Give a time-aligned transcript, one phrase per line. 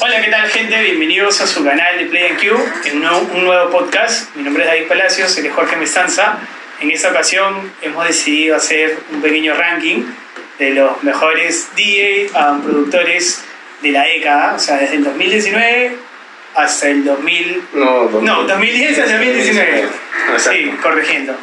[0.00, 0.82] Hola, ¿qué tal gente?
[0.82, 4.34] Bienvenidos a su canal de Play Q, en un nuevo, un nuevo podcast.
[4.34, 6.38] Mi nombre es David Palacios, es Jorge Mestanza.
[6.80, 10.02] En esta ocasión hemos decidido hacer un pequeño ranking
[10.58, 13.44] de los mejores DJ um, productores
[13.80, 15.96] de la década, o sea, desde el 2019
[16.56, 17.62] hasta el 2000...
[17.74, 19.84] No, No, 2010 al 2019.
[20.32, 20.50] Exacto.
[20.50, 21.36] Sí, corrigiendo.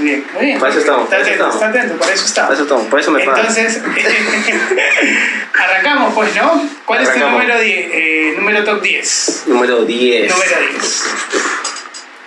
[0.00, 0.58] Muy bien, muy bien.
[0.58, 1.54] Para eso estamos, Está para atento, estamos.
[1.56, 2.42] está atento, para eso está.
[2.42, 3.40] Para eso estamos, por eso me pagan.
[3.40, 3.82] Entonces,
[5.54, 6.68] arrancamos pues, ¿no?
[6.86, 7.42] ¿Cuál es tu Arrancamos.
[7.42, 9.42] número, eh, número top 10?
[9.48, 10.32] Número 10.
[10.32, 11.04] Número 10.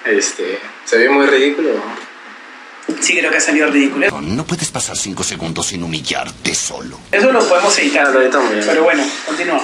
[0.06, 1.70] Este, se ve muy ridículo.
[3.02, 4.22] Sí, creo que ha salido ridículo.
[4.22, 7.00] No puedes pasar cinco segundos sin humillarte solo.
[7.12, 8.06] Eso lo podemos editar.
[8.08, 8.52] Ah, lo editamos.
[8.66, 9.64] Pero bueno, continuamos.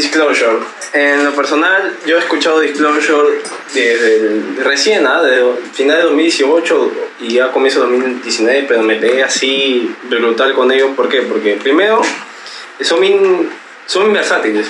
[0.00, 0.58] Disclosure.
[0.94, 3.40] En lo personal, yo he escuchado Disclosure
[3.74, 5.20] desde el- recién, ¿ah?
[5.22, 10.54] desde el final de 2018 y ya comienzo de 2019, pero me pegué así brutal
[10.54, 10.92] con ellos.
[10.96, 11.20] ¿Por qué?
[11.22, 12.00] Porque primero,
[12.80, 13.50] son bien,
[13.86, 14.66] son versátiles.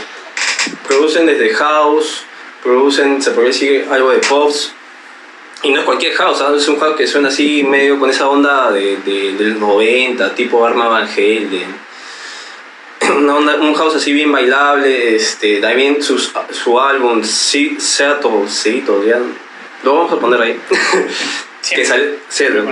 [0.88, 2.24] Producen desde house,
[2.64, 4.72] producen, se podría decir, algo de pops.
[5.62, 6.52] Y no es cualquier house, ¿ah?
[6.56, 10.66] es un house que suena así medio con esa onda de, de, del 90, tipo
[10.66, 11.08] Arma Van
[13.30, 19.18] una onda- un house así bien bailable, este, también sus, su álbum Seattle, Seattle, ya,
[19.84, 20.60] lo vamos a poner ahí,
[21.74, 22.64] que salió, Seattle,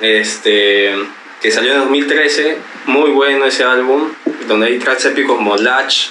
[0.00, 0.94] este,
[1.42, 4.10] que salió en 2013, muy bueno ese álbum,
[4.46, 6.08] donde hay tracks épicos como Latch,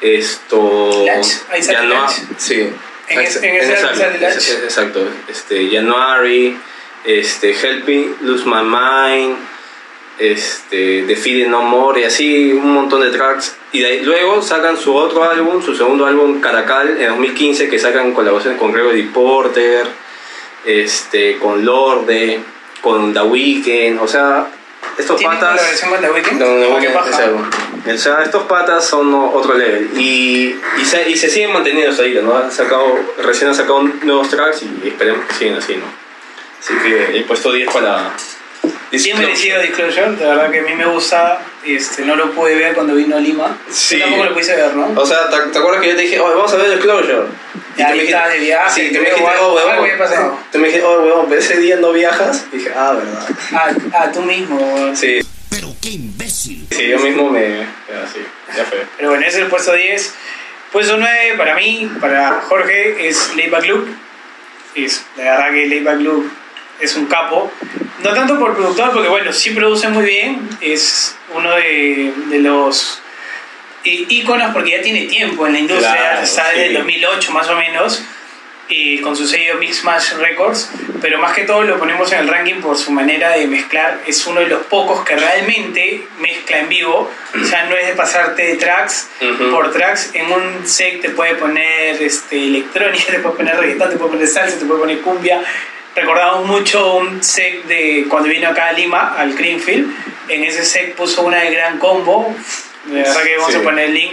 [0.00, 2.12] esto, Latch, ahí sale Latch.
[2.36, 2.68] sí,
[3.08, 4.36] En ese- en ese álbum sale Latch.
[4.36, 6.56] es- exacto, este, January,
[7.04, 9.36] este, Helping Lose My Mind,
[10.18, 13.56] este, The Feeding No More y así un montón de tracks.
[13.72, 17.78] Y de ahí- luego sacan su otro álbum, su segundo álbum Caracal en 2015 que
[17.78, 19.86] sacan colaboraciones con Gregory Porter,
[20.64, 22.40] este, con Lorde,
[22.80, 24.46] con The Weeknd, o sea,
[24.98, 25.50] estos ¿Tiene patas...
[25.58, 26.40] colaboración con The Weeknd?
[26.40, 27.42] No, qué ese álbum.
[27.86, 32.04] O sea, estos patas son otro level y, y, se, y se siguen manteniendo hasta
[32.04, 32.36] ahí, ¿no?
[32.36, 35.84] Han sacado, recién han sacado nuevos tracks y esperemos que sigan así, ¿no?
[36.60, 38.10] Así que he puesto 10 para...
[38.90, 41.40] Bien merecido Disclosure, de verdad que a mí me gusta.
[41.64, 43.56] Este, no lo pude ver cuando vino a Lima.
[43.70, 43.96] Sí.
[43.96, 45.00] Yo tampoco lo pude ver, ¿no?
[45.00, 47.26] O sea, ¿te, te acuerdas que yo te dije, oh, vamos a ver Disclosure?
[47.76, 50.38] Y ahí estabas de viaje, Sí, que creo, me dijiste, oh, pasado.
[50.52, 52.46] Te me dijiste, oh, huevón, pero ese día no viajas.
[52.52, 53.28] Y dije, ah, verdad.
[53.52, 54.94] Ah, ah, tú mismo.
[54.94, 55.20] Sí,
[55.50, 56.66] Pero qué imbécil.
[56.70, 57.58] sí, yo mismo me...
[57.58, 58.20] Ya, sí,
[58.56, 58.86] ya fue.
[58.96, 60.14] Pero bueno, ese es el puesto 10.
[60.72, 63.90] Puesto 9 para mí, para Jorge, es Layback Luke.
[64.74, 66.28] Es, la verdad que Layback Luke
[66.80, 67.52] es un capo.
[68.04, 70.46] No tanto por productor, porque bueno, sí produce muy bien.
[70.60, 73.00] Es uno de, de los
[73.82, 75.94] íconos, porque ya tiene tiempo en la industria.
[75.94, 76.66] Claro, está desde sí.
[76.68, 78.02] el 2008 más o menos.
[79.02, 80.70] Con su sello Mix Match Records,
[81.00, 84.00] pero más que todo lo ponemos en el ranking por su manera de mezclar.
[84.06, 87.08] Es uno de los pocos que realmente mezcla en vivo,
[87.40, 89.10] o sea, no es de pasarte de tracks
[89.52, 90.10] por tracks.
[90.14, 94.28] En un set te puede poner este, electrónica, te puede poner reggaetón, te puede poner
[94.28, 95.44] salsa, te puede poner cumbia.
[95.94, 99.88] Recordamos mucho un set de cuando vino acá a Lima, al Greenfield.
[100.28, 102.34] En ese set puso una de gran combo.
[102.86, 103.58] De verdad que vamos Sí.
[103.58, 104.12] a poner el link.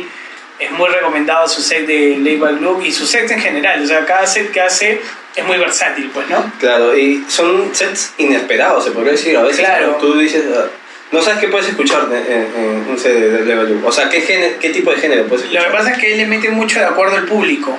[0.59, 3.81] Es muy recomendado su set de Layback Luke y su set en general.
[3.83, 5.01] O sea, cada set que hace
[5.35, 6.51] es muy versátil, pues, ¿no?
[6.59, 9.35] Claro, y son sets inesperados, se podría decir.
[9.37, 9.95] A veces Claro.
[9.99, 10.65] tú dices, ah,
[11.11, 13.81] no sabes qué puedes escuchar en, un set de Level.
[13.83, 15.71] O sea, ¿qué, género- qué tipo de género puedes Lo escuchar.
[15.71, 17.75] que pasa es que él le mete mucho de acuerdo al público.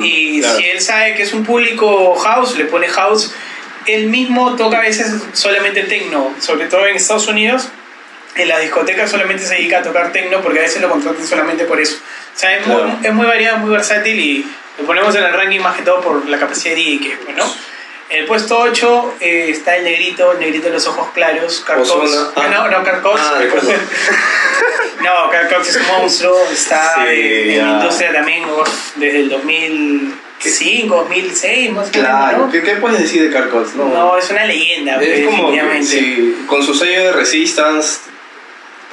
[0.00, 0.58] Y claro.
[0.58, 3.32] si él sabe que es un público house, le pone house.
[3.86, 7.68] Él mismo toca a veces solamente techno, sobre todo en Estados Unidos.
[8.36, 11.64] En las discotecas solamente se dedica a tocar techno porque a veces lo contratan solamente
[11.64, 11.96] por eso.
[12.34, 12.84] O sea, es, Claro.
[12.86, 14.46] muy, es muy variado, muy versátil y
[14.78, 17.18] lo ponemos en el ranking más que todo por la capacidad de DJ que es,
[17.24, 17.44] pues, ¿no?
[18.14, 21.80] En el puesto 8 eh, está el negrito, el negrito de los ojos claros, Carl
[21.80, 21.90] Cox.
[21.90, 22.30] Ozuna.
[22.36, 23.20] Ah, no, no, Carl Cox.
[23.20, 23.40] Ah.
[25.02, 28.44] No, Carl Cox es un monstruo, está Sí, en, la industria también
[28.94, 32.52] desde el 2005, 2006, más Claro, menos.
[32.52, 33.74] ¿qué, qué puedes decir de Carl Cox?
[33.74, 33.88] ¿no?
[33.88, 35.86] no, es una leyenda, es como, que, definitivamente.
[35.86, 37.98] sí, con su sello de Resistance,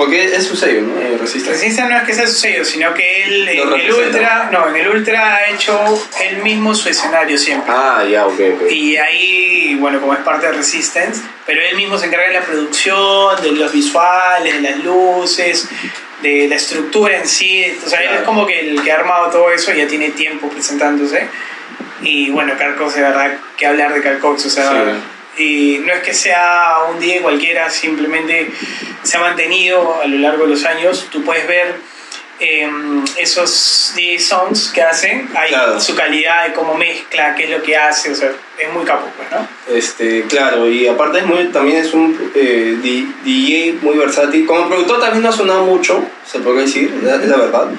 [0.01, 1.00] porque es su sello, ¿no?
[1.00, 1.62] Eh, Resistance.
[1.62, 3.94] Resistance no es que sea su sello, sino que él en el.
[3.94, 5.80] Ultra, no, en el Ultra ha hecho
[6.24, 7.71] él mismo su escenario siempre.
[7.71, 8.71] Ah, ya, ok, ok.
[8.71, 12.42] Y ahí, bueno, como es parte de Resistance, pero él mismo se encarga de la
[12.42, 15.69] producción, de los visuales, de las luces,
[16.24, 17.71] de la estructura en sí.
[17.86, 20.50] O sea, él es como que el que ha armado todo eso ya tiene tiempo
[20.50, 21.27] presentándose.
[22.01, 24.95] Y bueno, Carl Cox, de verdad, que hablar de Carl Cox, o sea.
[25.37, 28.51] Y no es que sea un día cualquiera, simplemente
[29.03, 31.07] se ha mantenido a lo largo de los años.
[31.11, 31.75] Tú puedes ver
[32.43, 35.79] em, esos DJ songs que hacen, hay Claro.
[35.79, 39.07] su calidad de cómo mezcla, qué es lo que hace, o sea, es muy capo,
[39.15, 39.47] pues, ¿no?
[39.75, 42.77] Este, claro, y aparte es muy, también es un eh,
[43.23, 44.47] DJ muy versátil.
[44.47, 47.69] Como productor también no ha sonado mucho, se puede decir, es la verdad.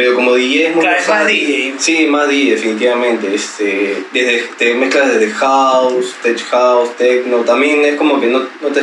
[0.00, 1.26] Pero como DJ es muy Claro, más.
[1.26, 1.74] DJ.
[1.78, 3.34] Sí, más DJ, definitivamente.
[3.34, 7.36] Este, desde, te mezclas desde house, tech house, techno.
[7.38, 8.80] También es como que no, no, te,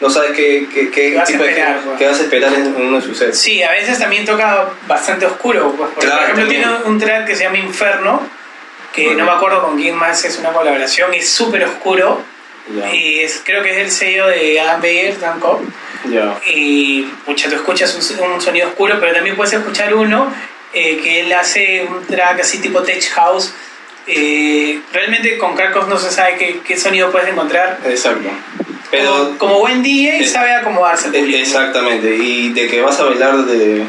[0.00, 1.98] no sabes qué, qué, qué ¿Qué vas a tipo de- esperar, pues?
[1.98, 3.38] qué vas a esperar en, uno de sus sets.
[3.38, 5.72] Sí, a veces también toca bastante oscuro.
[5.76, 6.62] Pues, porque, Claro, por ejemplo, también.
[6.64, 8.22] tiene un track que se llama Inferno,
[8.92, 12.22] que no me acuerdo con quién más es una colaboración, es súper oscuro.
[12.92, 15.60] Y es, creo que es el sello de Adam Beyer, Dan Cobb.
[16.10, 16.36] ya.
[16.52, 20.32] Y pucha, tú escuchas un, un sonido oscuro, pero también puedes escuchar uno
[20.78, 23.52] eh, que él hace un track así tipo Tech House.
[24.06, 27.80] Eh, realmente con Carcos no se sabe qué, qué sonido puedes encontrar.
[27.86, 28.28] Exacto.
[28.90, 31.38] Pero como, como buen DJ Eh, sabe acomodarse público.
[31.38, 33.84] Exactamente, y de que vas a bailar de,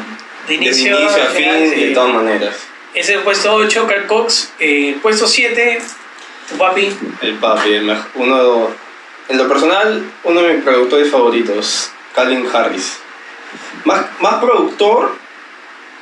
[0.48, 1.84] De inicio, inicio a fin, sí.
[1.84, 2.56] de todas maneras.
[2.94, 4.52] Es el puesto 8, Carl Cox.
[4.58, 5.78] Eh, el puesto 7,
[6.48, 6.90] tu papi.
[7.22, 8.70] El papi, el mej- uno,
[9.28, 12.98] en lo personal, uno de mis productores favoritos, Calvin Harris.
[13.84, 15.16] Más, más productor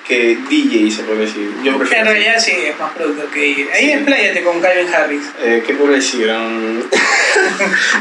[0.06, 1.50] que DJ, se puede decir.
[1.64, 3.73] Yo Que prefiero en realidad sí, es más productor que DJ.
[3.73, 3.93] Ahí Sí.
[3.93, 5.23] expláyate con Calvin Harris.
[5.41, 6.29] Eh, ¿Qué puedo decir?
[6.31, 6.81] Um,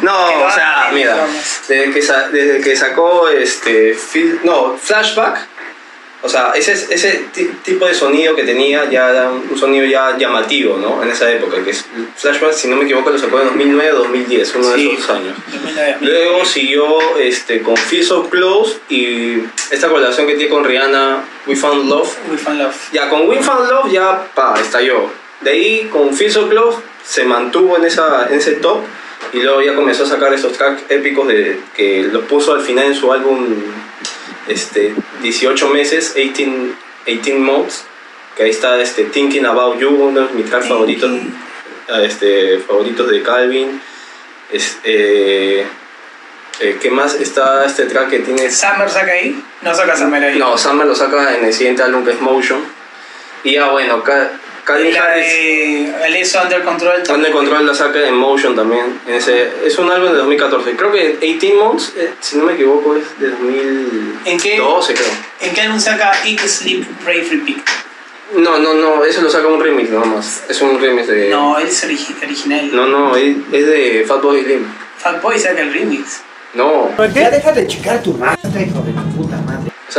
[0.04, 1.26] no, o sea, mira,
[1.68, 3.98] desde que, desde que sacó este,
[4.44, 5.48] no, Flashback,
[6.26, 10.18] o sea, ese, ese ti- tipo de sonido que tenía ya era un sonido ya
[10.18, 11.02] llamativo, ¿no?
[11.04, 11.86] En esa época, que es,
[12.18, 14.88] Flashback, si no me equivoco, lo sacó en 2009 o 2010, uno Sí.
[14.88, 15.36] de esos años.
[15.54, 15.98] 2009.
[16.02, 21.56] Luego siguió este, con Feel So Close y esta colaboración que tiene con Rihanna, We
[21.56, 22.76] Found Love, We Found Love.
[22.92, 25.10] ya, con Win Fan Love ya pa, estalló.
[25.42, 28.80] De ahí con Feel So Close se mantuvo en, esa, en ese top
[29.34, 32.86] y luego ya comenzó a sacar esos tracks épicos de, que los puso al final
[32.86, 33.46] en su álbum
[34.48, 36.52] este, 18 meses, 18,
[37.06, 37.84] 18 months,
[38.36, 41.12] que ahí está este, Thinking About You, uno de mis tracks favoritos,
[42.04, 43.82] este, favoritos de Calvin.
[44.52, 45.66] Es, eh,
[46.60, 47.16] eh, ¿Qué más?
[47.16, 49.42] Está este track que tiene Summer saca ahí.
[49.62, 50.38] No saca Summer ahí.
[50.38, 52.64] no, Summer lo saca en el siguiente álbum que es Motion.
[53.44, 54.32] Y ya bueno, Ca-
[54.66, 57.04] Calvin la Harris de Alesso Under Control.
[57.14, 59.00] Under Control la saca en Motion también.
[59.08, 60.76] En ese, es un álbum de 2014.
[60.76, 64.56] Creo que 18 Months, eh, si no me equivoco, es de 2012, ¿En qué?
[64.56, 64.82] creo.
[65.42, 67.58] ¿En qué álbum saca Eat, Sleep, Pray, Repeat?
[68.38, 70.44] No, no, no, eso lo saca un remix nada más.
[70.50, 71.30] Es un remix de.
[71.30, 72.70] No, es origi- original.
[72.76, 74.66] no, no, es, es de Fatboy Slim.
[74.98, 76.22] Fatboy saca el remix.
[76.56, 79.38] No, Ya deja de chicar tu rastra, hijo de tu puta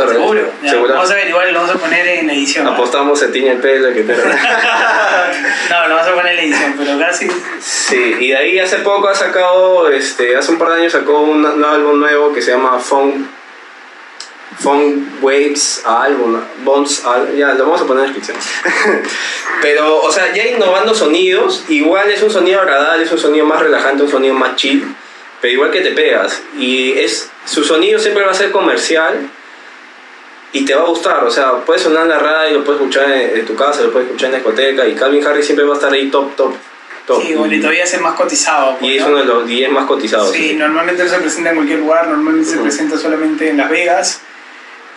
[0.05, 0.51] Seguro.
[0.63, 0.93] Ya, Seguro.
[0.93, 2.67] vamos a ver, igual lo vamos a poner en la edición.
[2.67, 4.13] Apostamos, se tiñe el pelo, que te...
[5.69, 7.27] No, lo vamos a poner en la edición, pero casi.
[7.59, 11.19] Sí, y de ahí hace poco ha sacado, este, hace un par de años sacó
[11.21, 13.25] un, un álbum nuevo que se llama Funk,
[14.59, 19.03] Funk Waves álbum, Bones, al- ya lo vamos a poner en la descripción.
[19.61, 23.59] Pero, o sea, ya innovando sonidos, igual es un sonido agradable, es un sonido más
[23.59, 24.85] relajante, un sonido más chill,
[25.41, 26.41] pero igual que te pegas.
[26.57, 29.29] Y es, su sonido siempre va a ser comercial
[30.53, 33.11] y te va a gustar, o sea, puedes sonar en la radio, lo puedes escuchar
[33.11, 35.73] en, en tu casa, lo puedes escuchar en la discoteca y Calvin Harris siempre va
[35.73, 36.53] a estar ahí top, top,
[37.05, 37.21] top.
[37.21, 38.77] Sí, bueno, y todavía es el más cotizado.
[38.79, 39.09] pues, Y es ¿no?
[39.09, 40.31] uno de los 10 más cotizados.
[40.31, 44.21] Sí, normalmente no se presenta en cualquier lugar, normalmente se presenta solamente en Las Vegas.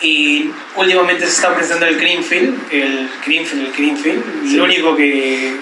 [0.03, 4.55] Y últimamente se está presentando el Greenfield, el Greenfield, el Greenfield, Sí.
[4.55, 5.53] el único que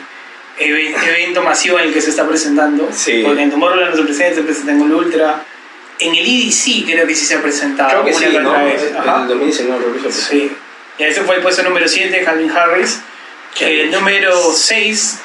[0.60, 2.88] eve- evento masivo en el que se está presentando.
[2.94, 3.22] Sí.
[3.26, 5.44] Porque en Tomorrowland no se presenta, se presenta en el Ultra.
[6.00, 7.90] En el EDC creo que sí se ha presentado.
[7.90, 8.66] Creo que una sí, ¿no?
[8.66, 8.84] vez.
[8.84, 9.26] El Ajá.
[9.28, 10.22] 2019 creo que sí.
[10.30, 10.52] Sí.
[10.98, 13.02] Y ese fue el puesto número 7, Calvin Harris.
[13.60, 15.20] El número 6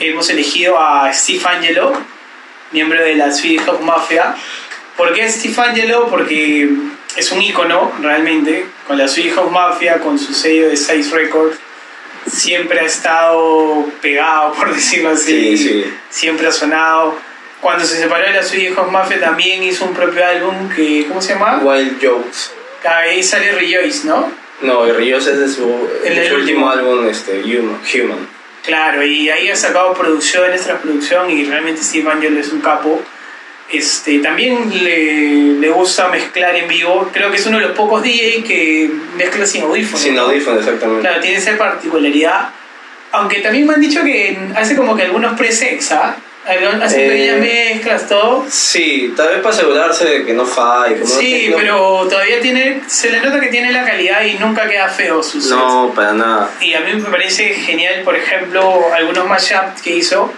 [0.00, 1.92] hemos elegido a Steve Angelo,
[2.72, 4.34] miembro de la Swedish House Mafia.
[4.96, 6.08] ¿Por qué Steve Angelo?
[6.08, 6.68] Porque
[7.16, 11.58] es un ícono realmente, con la Swedish House Mafia, con su sello de Size Records.
[12.26, 15.56] Siempre ha estado pegado, por decirlo así.
[15.56, 15.84] Sí, sí.
[16.10, 17.18] Siempre ha sonado.
[17.60, 21.34] Cuando se separó de Swedish House Mafia también hizo un propio álbum que, ¿cómo se
[21.34, 21.60] llama?
[21.62, 22.52] Wild Jokes.
[22.84, 24.32] Ahí sale Rejoice, ¿no?
[24.62, 26.70] No, Ríos es de su, El de su último último.
[26.70, 28.28] álbum, este, Human.
[28.64, 33.00] Claro, y ahí ha sacado producciones tras producción y realmente Steve Angelo es un capo.
[33.70, 37.08] Este, también le, le gusta mezclar en vivo.
[37.12, 40.00] Creo que es uno de los pocos DJ que mezcla sin audífonos.
[40.00, 40.22] Sin ¿no?
[40.22, 41.02] audífono, exactamente.
[41.02, 42.50] Claro, tiene esa particularidad.
[43.12, 46.16] Aunque también me han dicho que hace como que algunos presets, ¿ah?
[46.50, 48.44] Hagan- Hacen Eh, pequeñas mezclas, todo.
[48.50, 50.96] Sí, tal vez para asegurarse de que no falle.
[51.00, 54.34] como no Sí, tecno- pero todavía tiene, se le nota que tiene la calidad y
[54.34, 55.56] nunca queda feo sus sets.
[55.56, 56.50] No, para nada.
[56.60, 60.32] Y a mí me parece genial, por ejemplo, algunos mashups que hizo.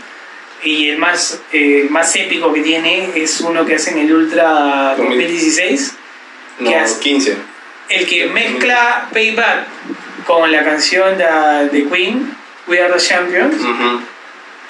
[0.65, 4.95] Y el más, eh, más épico que tiene es uno que hace en el Ultra
[4.97, 5.95] 2016.
[6.61, 7.01] No, ¿Qué hace?
[7.01, 7.37] 15.
[7.89, 9.67] El que mezcla Payback
[10.27, 11.25] con la canción de,
[11.73, 12.37] de Queen,
[12.69, 13.57] We Are the Champions.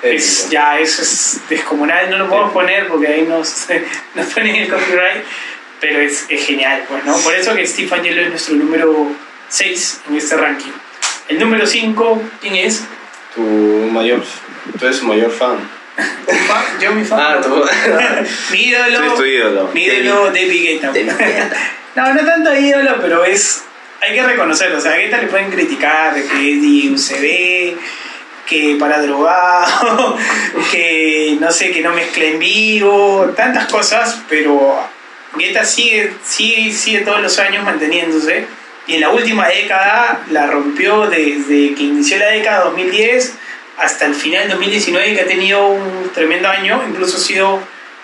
[0.02, 2.11] Es, ya, eso es descomunal.
[2.11, 3.66] No lo podemos poner porque ahí nos,
[4.14, 5.23] nos ponen el copyright.
[5.80, 7.16] Pero es, es genial, pues, ¿no?
[7.18, 9.12] Por eso que Steve Angelo es nuestro número
[9.49, 10.71] 6 en este ranking.
[11.28, 12.85] El número 5, ¿quién es?
[13.35, 14.23] Tu mayor,
[14.78, 15.56] tú eres su mayor fan.
[15.97, 17.18] Fa- Yo, mi fan.
[17.21, 17.64] Ah, tú.
[18.52, 18.97] mi ídolo.
[18.97, 19.71] Tú eres tu ídolo.
[19.75, 20.87] Mi ídolo, David Guetta.
[20.88, 21.56] David Guetta.
[21.97, 23.64] no, no tanto ídolo, pero es.
[24.00, 24.78] Hay que reconocerlo.
[24.78, 27.76] O sea, a Guetta le pueden criticar de que es de UCB,
[28.52, 30.16] que para drogado,
[30.71, 34.78] que no sé, que no mezcla en vivo, tantas cosas, pero
[35.37, 38.44] Guetta sigue, sigue, sigue todos los años manteniéndose.
[38.87, 43.35] Y en la última década la rompió desde que inició la década 2010
[43.78, 46.82] hasta el final 2019, que ha tenido un tremendo año.
[46.87, 47.61] Incluso ha sido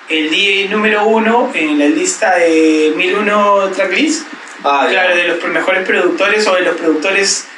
[0.08, 4.26] el DJ número uno en la lista de 1001 tracklist.
[4.64, 5.04] Ah, ya.
[5.04, 7.48] Claro, de los mejores productores o de los productores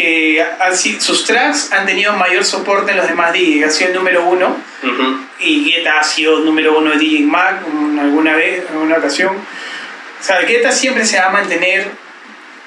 [0.00, 3.64] que sido- sus tracks han tenido mayor soporte en los demás DJs.
[3.66, 5.20] Ha sido el número uno Ujú.
[5.38, 9.36] y Guetta ha sido número uno de DJ en alguna vez, en alguna ocasión.
[9.36, 11.88] O sea, Guetta siempre se va a mantener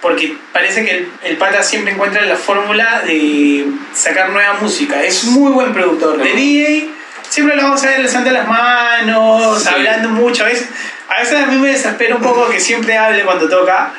[0.01, 5.01] porque parece que el, el pata siempre encuentra la fórmula de sacar nueva música.
[5.03, 6.17] Es muy buen productor.
[6.17, 6.37] De Ujú.
[6.37, 6.89] DJ
[7.29, 9.69] siempre lo vamos a ver alzando las manos, Sí.
[9.73, 10.43] hablando mucho.
[10.43, 10.67] A veces,
[11.09, 13.93] a veces a mí me desespera un poco que siempre hable cuando toca,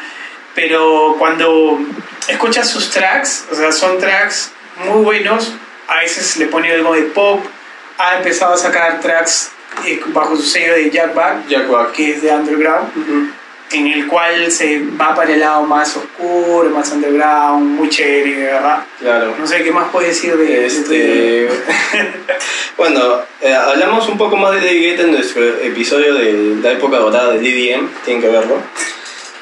[0.55, 1.79] pero cuando
[2.29, 4.53] escuchas sus tracks, o sea, son tracks
[4.87, 5.53] muy buenos,
[5.89, 7.45] a veces le pone algo de pop,
[7.99, 9.51] ha empezado a sacar tracks
[9.87, 11.93] eh, bajo su sello de Jack Back, Jack Black.
[11.93, 13.33] que es de Underground,
[13.73, 18.45] en el cual se va para el lado más oscuro, más underground, muy chévere, de
[18.45, 18.85] verdad.
[19.01, 19.35] Claro.
[19.39, 20.67] No sé qué más puedes decir de?
[20.67, 21.49] Este,
[22.77, 26.99] bueno, eh, hablamos un poco más de David Guetta en nuestro episodio de la época
[26.99, 28.59] dorada del EDM, tienen que verlo.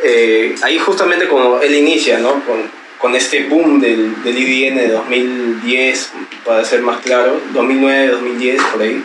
[0.02, 2.44] Eh, ahí justamente como él inicia, ¿no?
[2.44, 6.10] Con, con este boom del, del EDM de 2010,
[6.44, 9.02] para ser más claro, 2009, 2010, por ahí.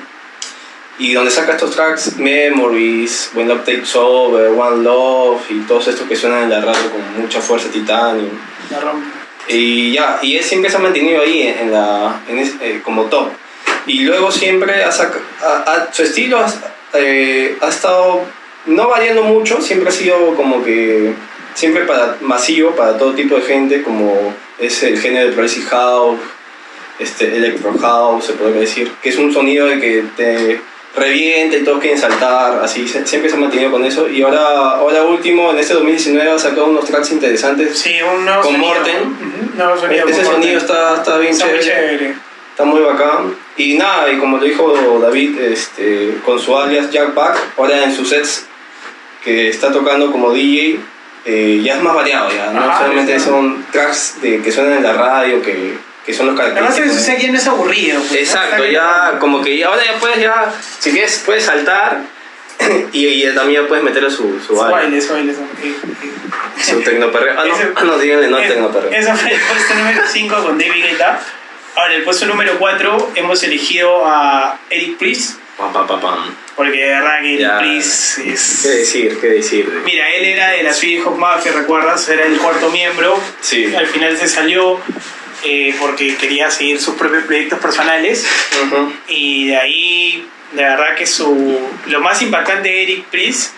[0.99, 6.07] Y donde saca estos tracks, Memories, When Love Takes Over, One Love y todos estos
[6.07, 8.29] que suenan en la radio con mucha fuerza, Titanium.
[8.71, 9.05] La rompe.
[9.49, 13.03] Y ya, y él siempre se ha mantenido ahí en, la, en es- eh, como
[13.05, 13.29] top.
[13.85, 16.51] Y luego siempre ha saca- ha- ha- su estilo ha,
[16.93, 18.25] eh, ha estado
[18.67, 21.13] no variando mucho, siempre ha sido como que
[21.55, 26.19] siempre para masivo para todo tipo de gente, como es el género de Progressive House,
[26.99, 30.59] este, Electro House, se podría decir, que es un sonido de que te
[30.95, 34.09] revienta y todos quieren saltar, así, siempre se ha mantenido con eso.
[34.09, 38.41] Y ahora, ahora último, en este 2019 ha sacado unos tracks interesantes Sí, un nuevo
[38.41, 38.73] Con sonido.
[38.73, 38.95] Morten.
[39.03, 40.57] Ujú, nuevo sonido ese con sonido Morten.
[40.57, 42.15] está, está bien Está chévere, chévere.
[42.49, 43.35] está muy bacán.
[43.57, 47.93] Y nada, y como lo dijo David, este, con su alias Jack Back, ahora en
[47.95, 48.46] sus sets
[49.27, 50.79] que está tocando como DJ,
[51.25, 53.29] eh, ya es más variado, ya, no Ajá, solamente está.
[53.29, 55.73] son tracks de, que suenan en la radio, que,
[56.05, 57.01] que son los Además, característicos.
[57.01, 57.99] ese aquí no es aburrido.
[57.99, 58.13] pues.
[58.21, 59.19] Exacto, ya bien.
[59.19, 61.99] como que ya, ahora ya puedes, ya, si quieres, puedes saltar
[62.93, 65.33] y, y también puedes meterle su, su Su baile, baile, su baile.
[65.35, 67.33] su- su tecnoperreo.
[67.37, 68.91] Ah, no, Ese- ah, no, díganle no Eh, tecnoperreo.
[68.91, 71.19] Eso fue el puesto número 5 con David Guetta.
[71.75, 76.35] Ahora, el puesto número 4 hemos elegido a Eric Priest, Pam, pam, pam, pam.
[76.55, 77.57] porque de verdad que Eric Ya.
[77.59, 78.63] Priest ¿Qué es...
[78.63, 79.17] decir?
[79.19, 79.81] ¿Qué decir?
[79.85, 82.07] Mira, él era de la Swedish House Mafia, ¿recuerdas?
[82.09, 83.19] Era el cuarto miembro.
[83.41, 83.73] Sí.
[83.75, 84.79] Al final se salió
[85.43, 88.25] eh, porque quería seguir sus propios proyectos personales.
[89.07, 93.53] Y de ahí, de verdad que su, lo más impactante de Eric Priest,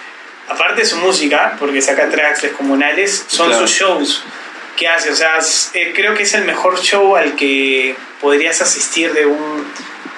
[0.47, 3.67] aparte de su música, porque saca tracks descomunales, son Claro.
[3.67, 4.23] sus shows
[4.77, 5.11] que hace.
[5.11, 5.37] O sea,
[5.73, 9.65] eh, creo que es el mejor show al que podrías asistir de un,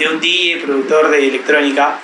[0.10, 2.00] de un DJ, productor de electrónica,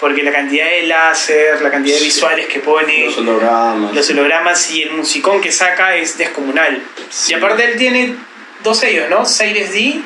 [0.00, 2.06] porque la cantidad de láser, la cantidad de Sí.
[2.06, 3.94] visuales que pone, Los hologramas.
[3.94, 6.82] los hologramas y el musicón que saca es descomunal.
[7.10, 7.32] Sí.
[7.32, 8.14] Y aparte él tiene
[8.62, 9.24] dos sellos, ¿no?
[9.24, 10.00] Sires D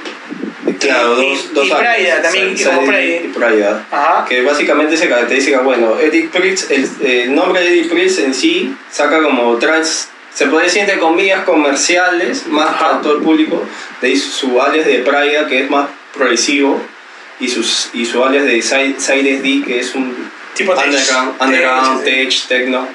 [0.78, 1.71] Claro, y- dos, dos y.
[1.73, 3.00] Prida también, Sa- como Prida.
[3.16, 3.87] y Prida.
[3.90, 4.25] Ajá.
[4.28, 8.76] Que básicamente se caracteriza, bueno, Eric Priest, el, el nombre de Eric Priest en sí
[8.90, 13.64] saca como trans, se puede decir entre comillas comerciales, más para todo el público,
[14.02, 16.80] de su alias de Prida que es más progresivo
[17.40, 21.40] y, sus, y su alias de Side Side D que es un Tipo underground, Tech,
[21.47, 22.88] underground tech, techno.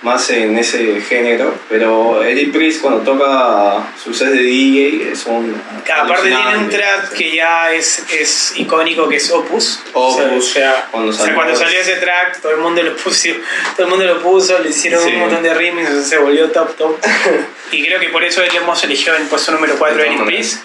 [0.00, 5.60] más en ese género, pero Eric Priest cuando toca sus sets de DJ son
[6.02, 9.80] Aparte tiene un track que ya es, es icónico, que es Opus.
[9.92, 11.34] Opus, O sea, cuando o sea, salió.
[11.36, 13.28] cuando salió ese track, todo el mundo lo puso,
[13.76, 15.10] todo el mundo lo puso, le hicieron Sí.
[15.14, 16.96] un montón de remixes, o sea, se volvió top top.
[17.72, 20.62] y creo que por eso hemos elegido en el puesto número 4 De Eric Priest.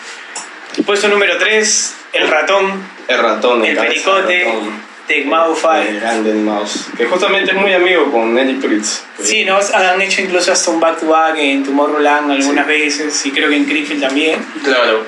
[0.77, 4.47] El puesto número 3, El Ratón, El ratón, El Pericote,
[5.09, 5.99] El Five.
[5.99, 9.03] grande Mouse, que justamente es muy amigo con Eric Priest.
[9.21, 9.57] Sí, ¿no?
[9.73, 13.55] han hecho incluso hasta un back to back en Tomorrowland algunas veces y creo que
[13.55, 14.39] en Greenfield también.
[14.63, 15.03] Claro.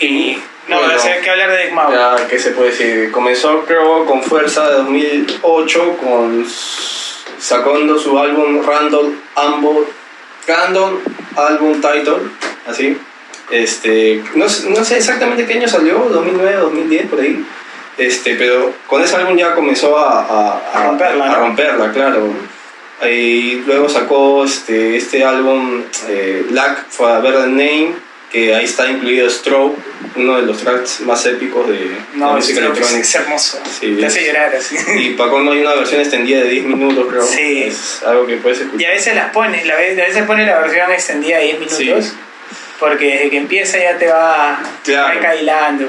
[0.00, 0.38] Y
[0.68, 0.94] no, Bueno.
[0.96, 1.92] o sea, hay que hablar de Mau.
[1.92, 3.10] Ya, ¿qué se puede decir?
[3.10, 6.46] Comenzó, creo, con fuerza de 2008, con
[7.38, 9.84] sacando su álbum Random Album,
[10.46, 10.98] Random
[11.36, 12.18] Album Title,
[12.66, 12.96] así.
[13.50, 17.44] Este, no, sé- no sé exactamente qué año salió, 2009, 2010, por ahí.
[17.96, 21.34] Este, pero con ese álbum ya comenzó a, a, A romperla, a ¿no?
[21.40, 22.32] romperla, claro.
[23.08, 27.92] Y luego sacó este, este álbum eh, Black for a Better Name,
[28.30, 29.76] que ahí está incluido Strobe,
[30.16, 31.78] uno de los tracks más épicos de
[32.16, 32.98] la No, música electrónica.
[32.98, 33.58] es hermoso.
[33.80, 34.76] Sí, Te hace llorar así.
[34.98, 37.22] Y para colmo hay una versión extendida de 10 minutos, creo.
[37.24, 37.62] Sí.
[37.64, 38.90] Es algo que puedes Y escuchar.
[38.90, 41.78] a veces las pone, a veces pone la versión extendida de 10 minutos.
[41.78, 42.12] Sí.
[42.78, 45.18] Porque desde que empieza ya te va, Claro.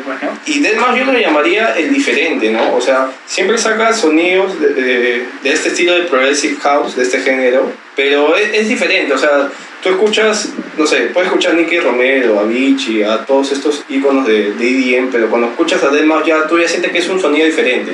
[0.04, 0.30] pues, ¿no?
[0.48, 2.76] Y Deadmau yo lo llamaría el diferente, ¿no?
[2.76, 7.20] O sea, siempre saca sonidos de, de- de este estilo de Progressive House, de este
[7.20, 9.50] género, pero es, es diferente, o sea,
[9.84, 14.26] tú escuchas, no sé, puedes escuchar a Nicky Romero, a Avicii, a todos estos íconos
[14.26, 17.22] de, de EDM, pero cuando escuchas a Deadmau ya tú ya sientes que es un
[17.22, 17.92] sonido diferente.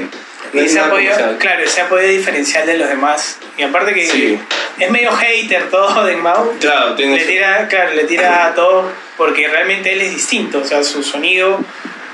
[0.54, 3.38] Y se ha podido, claro, se ha podido diferenciar de los demás.
[3.58, 4.40] Y aparte que Sí.
[4.80, 6.54] es medio hater todo de Mau.
[6.60, 10.60] Claro, tiene Le tira, claro, le tira a todo porque realmente él es distinto.
[10.60, 11.60] O sea, su sonido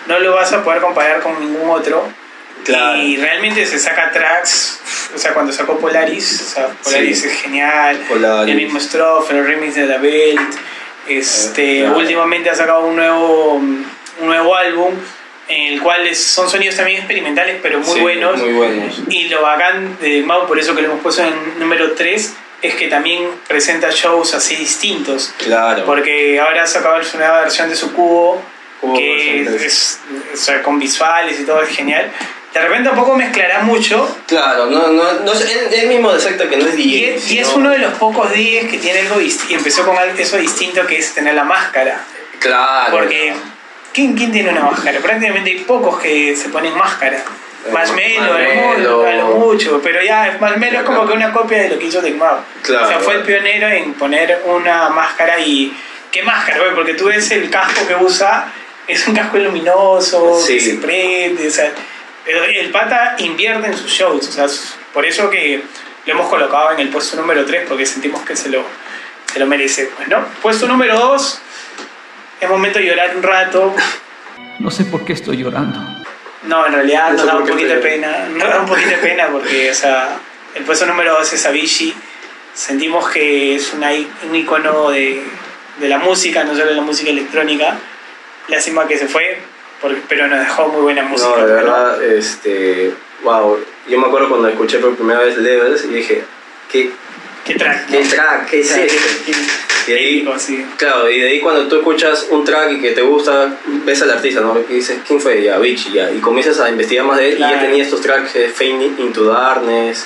[0.07, 2.07] no lo vas a poder comparar con ningún otro.
[2.65, 2.97] Claro.
[3.01, 4.79] Y realmente se saca tracks,
[5.15, 7.27] o sea, cuando sacó Polaris, o sea, Polaris Sí.
[7.27, 8.51] es genial, Polaris.
[8.51, 10.39] el mismo Strofe, el remix de La Belt,
[11.07, 11.97] este, Eh, claro.
[11.97, 13.85] últimamente ha sacado un nuevo, un
[14.19, 14.93] nuevo álbum
[15.51, 18.39] en el cual es- son sonidos también experimentales, pero muy Sí, buenos.
[18.39, 19.01] Muy buenos.
[19.10, 22.75] Y lo bacán de Mau, por eso que lo hemos puesto en número 3, es
[22.75, 25.34] que también presenta shows así distintos.
[25.38, 25.84] Claro.
[25.86, 28.41] Porque ahora ha sacado su nueva versión de su cubo,
[28.79, 30.00] Cubo que es,
[30.34, 32.12] o sea, con visuales y todo es genial.
[32.54, 34.17] De repente un poco mezclará mucho.
[34.28, 36.89] Claro, no, no, no él, él mismo acepta que no es DJ.
[36.97, 39.21] Y es, y es sino- uno de los pocos DJs que tiene algo.
[39.21, 42.04] Y empezó con algo- eso distinto que es tener la máscara.
[42.39, 42.91] Claro.
[42.91, 43.34] Porque,
[43.93, 44.99] ¿quién, quién tiene una máscara?
[44.99, 47.17] Prácticamente hay pocos que se ponen máscara.
[47.17, 51.77] Eh, Marshmello, a lo mucho, pero ya Marshmello es como que una copia de lo
[51.80, 52.39] que hizo Tecmao.
[52.63, 52.86] Claro.
[52.86, 55.75] O sea, fue el pionero en poner una máscara y.
[56.12, 56.60] ¿Qué máscara?
[56.60, 56.73] güey?
[56.75, 58.51] Porque tú ves el casco que usa,
[58.88, 60.56] es un casco luminoso, Sí.
[60.56, 61.71] que se prende, o sea,
[62.25, 64.45] el, el pata invierte en sus shows, o sea,
[64.93, 65.62] por eso que
[66.06, 68.62] lo hemos colocado en el puesto número 3, porque sentimos que se lo,
[69.32, 70.25] se lo merece, pues, ¿no?
[70.41, 71.41] Puesto número 2,
[72.41, 73.73] es momento de llorar un rato.
[74.60, 75.80] No sé por qué estoy llorando.
[76.43, 78.27] No, en realidad No nos da un poquito de pena.
[78.30, 80.17] Nos da un poquito de pena porque, o sea,
[80.56, 81.93] el puesto número 2 es Avicii.
[82.54, 83.91] Sentimos que es una,
[84.27, 85.23] un icono de,
[85.80, 87.77] de la música, no solo de la música electrónica.
[88.47, 89.39] Lástima que se fue,
[89.80, 91.30] porque- pero nos dejó muy buena música.
[91.38, 92.93] No, de verdad, este.
[93.23, 93.60] Wow.
[93.88, 96.23] Yo me acuerdo cuando escuché por primera vez Levels y dije,
[96.71, 96.91] ¿qué,
[97.45, 97.88] ¿Qué track?
[97.88, 98.10] qué no?
[98.10, 98.49] track?
[98.49, 98.97] ¿Qué es sea, esto?
[99.88, 100.65] Y ahí, sí.
[100.78, 104.12] claro, y de ahí cuando tú escuchas un track y que te gusta, ves al
[104.12, 104.58] artista, ¿no?
[104.70, 105.41] Y dices, ¿quién fue?
[105.41, 106.12] Ya, Avicii, ya.
[106.12, 109.26] Y comienzas a investigar más de él y ya tenía estos tracks, eh, Fade Into
[109.26, 110.06] Darkness,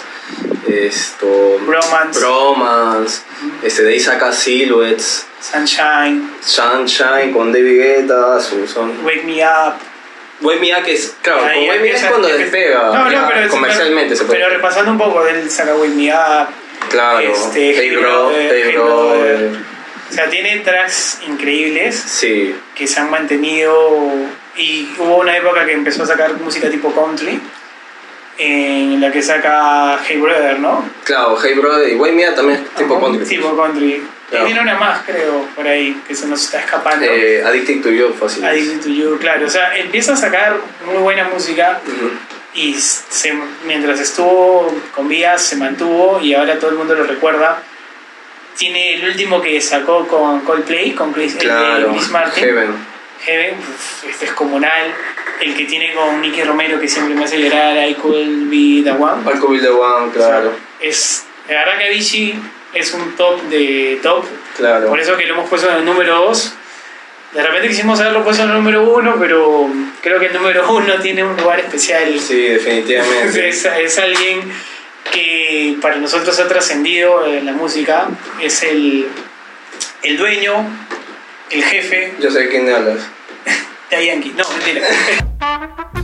[0.68, 1.60] esto.
[1.66, 2.20] Bromance.
[2.20, 3.22] Bromance,
[3.64, 9.06] este, de ahí saca Silhouettes, Sunshine, Sunshine con David Guetta, su son.
[9.06, 9.76] Wake Me Up.
[10.42, 13.50] Wake Me Up que es, claro, Wake Me Up es cuando despega No, no, pero,
[13.50, 16.48] comercialmente se puede pero repasando un poco, él saca Wake Me Up.
[16.95, 19.38] Claro, este, Hey Bro, Brother, Hey Hey Brother.
[19.38, 19.62] Brother.
[20.10, 23.73] O sea, tiene tracks increíbles Sí, que se han mantenido
[24.55, 27.39] y hubo una época que empezó a sacar música tipo country
[28.38, 30.88] en la que saca Hey Brother, ¿no?
[31.03, 33.25] claro, Hey Brother y Me Up también es tipo country.
[33.25, 34.03] Tipo country.
[34.29, 34.45] Claro.
[34.45, 37.05] Y tiene una más, creo, por ahí, que se nos está escapando.
[37.05, 38.43] Eh, Addicted to You, fácil.
[38.43, 39.45] Addicted to You, claro.
[39.45, 41.79] O sea, empieza a sacar muy buena música.
[42.56, 43.34] Y se-
[43.65, 47.62] mientras estuvo con vías se mantuvo y ahora todo el mundo lo recuerda.
[48.58, 52.44] Tiene el último que sacó con Coldplay, con Chris, Claro, Martin.
[52.44, 52.76] Heaven.
[53.26, 54.94] Heaven, uf, este es comunal.
[55.41, 58.91] El que tiene con Nicky Romero que siempre me hace llorar, I Could Be The
[58.91, 59.24] One.
[59.24, 60.54] Marco Bill the One, claro.
[60.80, 62.39] Es, la verdad que Avicii
[62.74, 64.24] es un top de top.
[64.56, 64.88] Claro.
[64.88, 66.54] Por eso que lo hemos puesto en el número 2.
[67.36, 69.69] De repente quisimos haberlo puesto en el número 1, pero
[70.02, 72.17] creo que el número 1 tiene un lugar especial.
[72.17, 73.50] Sí, definitivamente.
[73.50, 74.54] Es, es alguien
[75.12, 78.08] que para nosotros ha trascendido en la música
[78.41, 79.08] es el,
[80.04, 80.65] el dueño,
[81.50, 83.02] el jefe Yo sé de quién hablas.
[83.89, 84.34] de Yankee.
[84.38, 84.82] No, mentira.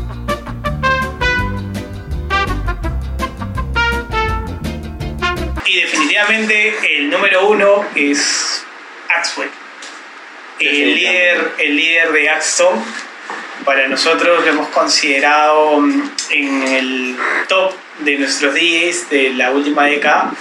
[5.63, 8.65] Y definitivamente el número uno es
[9.07, 9.60] Axwell.
[10.67, 12.83] El líder, el líder de Axton.
[13.65, 17.15] Para nosotros lo hemos considerado mm, en el
[17.47, 20.33] top de nuestros DJs de la última década.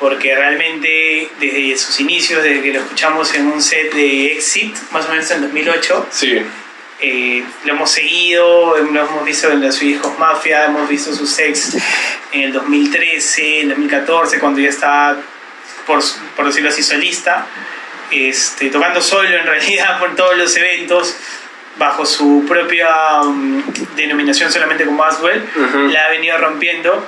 [0.00, 5.06] Porque realmente desde sus inicios, desde que lo escuchamos en un set de Exit, más
[5.06, 6.40] o menos en 2008, Sí.
[7.00, 11.28] eh, lo hemos seguido, lo hemos visto en la Swedish House Mafia, hemos visto sus
[11.30, 11.76] sets
[12.32, 15.16] en el 2013, en 2014, cuando ya estaba,
[15.84, 16.00] por,
[16.36, 17.46] por decirlo así, solista,
[18.10, 21.16] este, tocando solo en realidad por todos los eventos,
[21.78, 22.88] bajo su propia
[23.22, 23.62] mm,
[23.96, 25.78] denominación solamente como Aswell, Ujú.
[25.88, 27.06] la ha venido rompiendo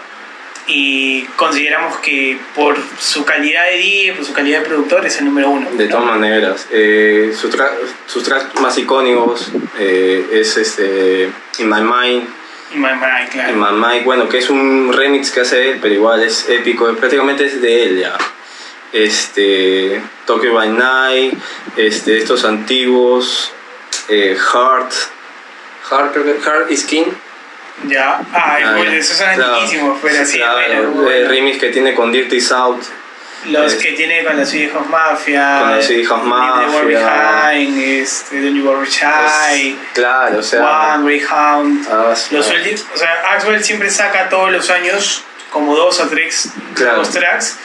[0.66, 5.24] y consideramos que por su calidad de DJ, por su calidad de productor, es el
[5.24, 5.68] número uno.
[5.72, 7.72] De todas maneras, eh, su tra-
[8.06, 12.28] sus tracks más icónicos eh, es este In My Mind,
[12.72, 13.50] Y My Mind, claro.
[13.52, 16.86] In My Mind, bueno, que es un remix que hace él, pero igual es épico,
[16.94, 18.16] prácticamente es de él ya.
[18.92, 21.34] Este, Tokyo by Night,
[21.76, 23.52] este, estos antiguos,
[24.08, 24.92] eh, Heart,
[25.90, 27.06] Heart, creo que Heart is King.
[27.86, 28.92] Ya, ay, Ah, ya.
[28.94, 31.28] esos son Claro, antiquísimos, pero sí, claro, bueno, el bueno.
[31.28, 32.82] remix que tiene con Dirty South.
[33.46, 36.76] Los es- que tiene con la Swedish House Mafia, Con la Swedish House Leave the
[36.76, 37.50] World Mafia.
[37.54, 41.88] Behind, este, Don't You Worry Shy, Claro, o sea, One, Greyhound.
[41.90, 42.54] ah, sí, Los ah.
[42.54, 47.00] últimos, o sea, Axwell siempre saca todos los años como dos o tres Claro.
[47.02, 47.56] tracks,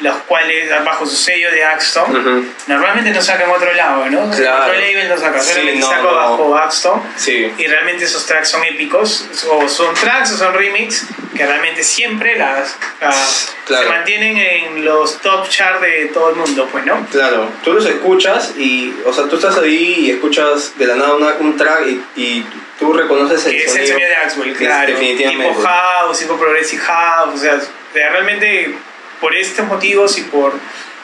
[0.00, 2.10] los cuales bajo su sello de Axton.
[2.14, 2.46] Ujú.
[2.66, 4.30] Normalmente no saca en otro lado, ¿no?
[4.30, 4.64] Claro.
[4.64, 6.14] otro label no saca, Sí, solamente no, saca no.
[6.14, 7.02] bajo Axton.
[7.16, 7.52] Sí.
[7.56, 12.36] Y realmente esos tracks son épicos, o son tracks o son remix, que realmente siempre
[12.36, 13.84] las, las- Claro.
[13.88, 17.04] se mantienen en los top chart de todo el mundo, pues, ¿no?
[17.10, 21.14] Claro, tú los escuchas y, o sea, tú estás ahí y escuchas de la nada
[21.14, 22.46] una- un track y, y
[22.78, 23.92] tú reconoces el Que es el sonido.
[23.94, 24.92] sonido de Axwell, claro.
[24.92, 25.48] Definitivamente.
[25.54, 27.58] Tipo house, tipo progressive house, o sea,
[27.92, 28.74] realmente
[29.20, 30.52] por estos motivos y por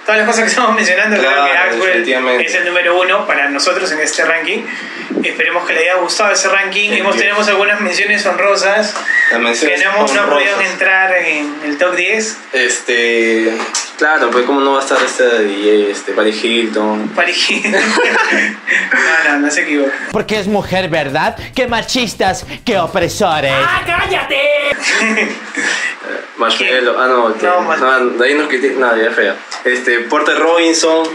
[0.05, 3.91] todas las cosas que estamos mencionando, creo que Axwell es el número uno para nosotros
[3.93, 4.63] en este ranking.
[5.23, 6.91] Esperemos que le haya gustado ese ranking.
[6.93, 8.95] Hemos, tenemos algunas menciones honrosas
[9.31, 9.37] que
[9.79, 12.37] no hemos no podido entrar en el top 10.
[12.53, 13.53] Este,
[14.03, 17.11] claro, pues cómo no va a estar este DJ, este, Paris Hilton.
[17.11, 17.73] Paris Hilton.
[17.73, 19.93] no, no, no se equivoca.
[20.11, 21.39] Porque es mujer, ¿verdad?
[21.55, 22.45] ¡Qué machistas!
[22.65, 23.53] ¡Qué opresores!
[26.37, 29.37] Marshmello, ah no, este, No, no, de ahí nos critican, nada, ya fea.
[29.65, 31.07] Este, Porter Robinson,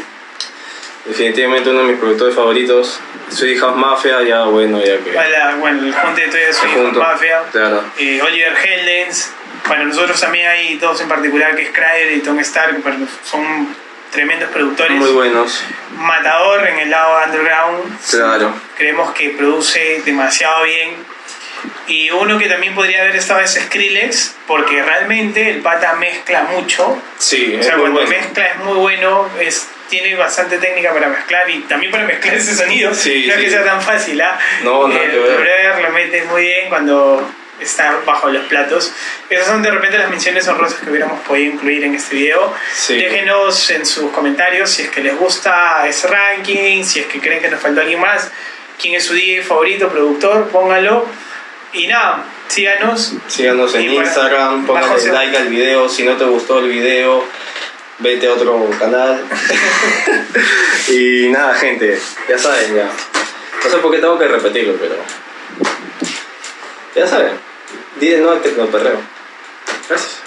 [1.06, 3.02] definitivamente uno de mis productores favoritos.
[3.30, 5.12] Swedish House Mafia, ya bueno, ya que.
[5.12, 7.00] Para, bueno, el junte de Swing junto.
[7.02, 7.42] Mafia.
[7.52, 7.84] Claro.
[7.98, 9.34] eh, Oliver Heldens.
[9.68, 13.76] Para nosotros también hay dos en particular que es Cryer y Tom Stark, nos- son
[14.12, 14.98] tremendos productores.
[14.98, 15.64] Muy buenos,
[15.98, 17.98] Matador en el lado underground.
[18.10, 18.54] claro.
[18.78, 20.96] Creemos que produce demasiado bien.
[21.88, 27.02] Y uno que también podría haber estado es Skrillex, porque realmente el pata mezcla mucho.
[27.18, 28.18] Sí, O es sea, muy cuando bueno.
[28.18, 32.56] mezcla es muy bueno, es, tiene bastante técnica para mezclar y también para mezclar ese
[32.56, 32.94] sonido.
[32.94, 33.46] Sí, no es sí.
[33.46, 34.38] que sea tan fácil, ¿ah?
[34.64, 35.38] No, nada El que ver.
[35.38, 38.92] brother lo mete muy bien cuando está bajo los platos.
[39.30, 42.54] Esas son de repente las menciones honrosas que hubiéramos podido incluir en este video.
[42.74, 42.96] Sí.
[42.96, 47.42] Déjenos en sus comentarios si es que les gusta ese ranking, si es que creen
[47.42, 48.32] que nos faltó alguien más,
[48.82, 51.06] quién es su DJ favorito, productor, pónganlo.
[51.74, 53.14] Y nada, síganos.
[53.28, 55.90] Síganos en Y Instagram, bajo póngale se- like al video.
[55.90, 57.24] Si no te gustó el video,
[58.00, 59.22] vete a otro canal.
[60.88, 62.90] y nada, gente, ya saben, ya.
[63.64, 64.96] No sé por qué tengo que repetirlo, pero.
[66.96, 67.47] Ya saben.
[68.00, 69.00] Dile no al tecnoperreo.
[69.90, 70.27] Gracias.